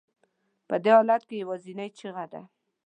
[0.67, 2.41] په دې حالت کې یوازینۍ چیغه ده.